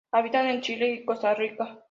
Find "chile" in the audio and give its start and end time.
0.61-0.89